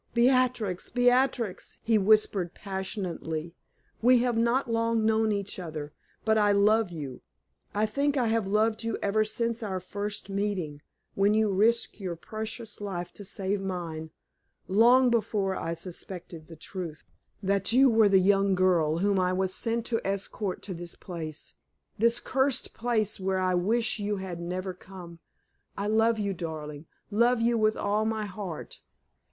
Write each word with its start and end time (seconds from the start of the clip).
"Beatrix! 0.15 0.89
Beatrix!" 0.89 1.77
he 1.83 1.99
whispered, 1.99 2.55
passionately, 2.55 3.55
"we 4.01 4.17
have 4.23 4.35
not 4.35 4.67
long 4.67 5.05
known 5.05 5.31
each 5.31 5.59
other, 5.59 5.93
but 6.25 6.39
I 6.39 6.51
love 6.53 6.89
you! 6.89 7.21
I 7.75 7.85
think 7.85 8.17
I 8.17 8.25
have 8.25 8.47
loved 8.47 8.83
you 8.83 8.97
ever 9.03 9.23
since 9.23 9.61
our 9.61 9.79
first 9.79 10.27
meeting, 10.27 10.81
when 11.13 11.35
you 11.35 11.51
risked 11.51 11.99
your 11.99 12.15
precious 12.15 12.81
life 12.81 13.13
to 13.13 13.23
save 13.23 13.61
mine 13.61 14.09
long 14.67 15.11
before 15.11 15.55
I 15.55 15.75
suspected 15.75 16.47
the 16.47 16.55
truth 16.55 17.03
that 17.43 17.71
you 17.71 17.87
were 17.87 18.09
the 18.09 18.17
young 18.17 18.55
girl 18.55 18.97
whom 18.97 19.19
I 19.19 19.33
was 19.33 19.53
sent 19.53 19.85
to 19.85 20.01
escort 20.03 20.63
to 20.63 20.73
this 20.73 20.95
place 20.95 21.53
this 21.99 22.19
cursed 22.19 22.73
place 22.73 23.19
where 23.19 23.37
I 23.37 23.53
wish 23.53 23.99
you 23.99 24.17
had 24.17 24.39
never 24.39 24.73
come. 24.73 25.19
I 25.77 25.85
love 25.85 26.17
you, 26.17 26.33
darling 26.33 26.87
love 27.11 27.39
you 27.39 27.55
with 27.55 27.77
all 27.77 28.03
my 28.03 28.25
heart. 28.25 28.79